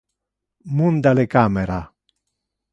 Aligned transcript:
Munda 0.77 1.13
le 1.13 1.27
camera! 1.35 1.79